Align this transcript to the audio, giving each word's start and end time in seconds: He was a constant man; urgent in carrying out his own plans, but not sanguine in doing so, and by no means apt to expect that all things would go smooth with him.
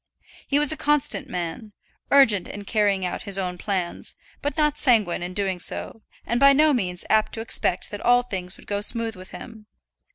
He 0.47 0.57
was 0.57 0.71
a 0.71 0.77
constant 0.77 1.29
man; 1.29 1.73
urgent 2.09 2.47
in 2.47 2.65
carrying 2.65 3.05
out 3.05 3.21
his 3.21 3.37
own 3.37 3.59
plans, 3.59 4.15
but 4.41 4.57
not 4.57 4.79
sanguine 4.79 5.21
in 5.21 5.35
doing 5.35 5.59
so, 5.59 6.01
and 6.25 6.39
by 6.39 6.53
no 6.53 6.73
means 6.73 7.05
apt 7.07 7.33
to 7.33 7.41
expect 7.41 7.91
that 7.91 8.01
all 8.01 8.23
things 8.23 8.57
would 8.57 8.65
go 8.65 8.81
smooth 8.81 9.15
with 9.15 9.29
him. 9.29 9.67